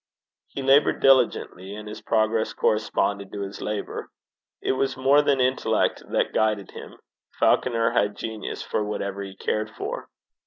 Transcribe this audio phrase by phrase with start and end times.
[0.47, 4.09] He laboured diligently; and his progress corresponded to his labour.
[4.59, 6.97] It was more than intellect that guided him:
[7.39, 10.09] Falconer had genius for whatever he cared for.